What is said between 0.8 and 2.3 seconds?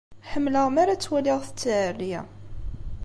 ara tt-waliɣ tettɛerri.